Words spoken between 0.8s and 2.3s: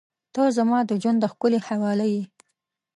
د ژونده ښکلي حواله یې.